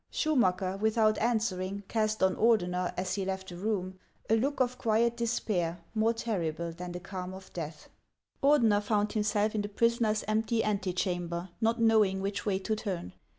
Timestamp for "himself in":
9.13-9.61